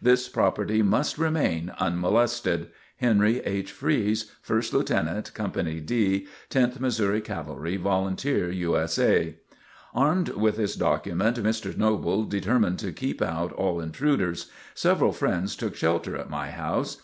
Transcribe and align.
This 0.00 0.30
property 0.30 0.80
must 0.80 1.18
remain 1.18 1.70
unmolested. 1.78 2.68
HENRY 2.96 3.40
H. 3.40 3.70
FREESE, 3.70 4.32
1st 4.42 4.72
Lieut 4.72 5.34
Co. 5.34 5.48
D. 5.82 6.26
10th 6.48 6.80
Mo. 6.80 7.20
Cavalry, 7.20 7.76
Volunteer 7.76 8.50
U. 8.50 8.78
S. 8.78 8.98
A. 8.98 9.36
Armed 9.94 10.30
with 10.30 10.56
this 10.56 10.74
document, 10.74 11.36
Mr. 11.36 11.76
Noble 11.76 12.24
determined 12.24 12.78
to 12.78 12.92
keep 12.92 13.20
out 13.20 13.52
all 13.52 13.78
intruders. 13.78 14.50
Several 14.74 15.12
friends 15.12 15.54
took 15.54 15.76
shelter 15.76 16.16
at 16.16 16.30
my 16.30 16.50
house. 16.50 16.96